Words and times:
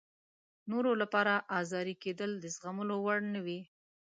نورو 0.69 0.91
لپاره 1.01 1.33
ازاري 1.59 1.95
کېدل 2.03 2.31
د 2.39 2.45
زغملو 2.55 2.95
وړ 3.05 3.19
نه 3.33 3.39
وي. 3.45 3.59